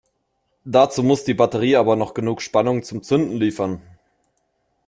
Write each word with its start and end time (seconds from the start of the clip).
Dazu 0.65 1.03
muss 1.03 1.25
die 1.25 1.35
Batterie 1.35 1.75
aber 1.75 1.95
noch 1.95 2.15
genug 2.15 2.41
Spannung 2.41 2.81
zum 2.81 3.03
Zünden 3.03 3.37
liefern. 3.37 3.83